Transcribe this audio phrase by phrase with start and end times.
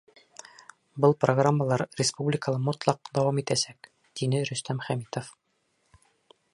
[1.05, 5.33] —Был программалар республикала мотлаҡ дауам итәсәк,— тине Рөстәм Хәмитов.